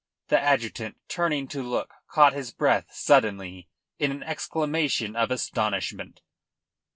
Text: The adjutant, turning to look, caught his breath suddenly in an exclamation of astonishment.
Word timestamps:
The 0.29 0.39
adjutant, 0.41 0.97
turning 1.09 1.47
to 1.49 1.61
look, 1.61 1.93
caught 2.07 2.33
his 2.33 2.51
breath 2.51 2.87
suddenly 2.91 3.69
in 3.99 4.09
an 4.09 4.23
exclamation 4.23 5.15
of 5.15 5.29
astonishment. 5.29 6.21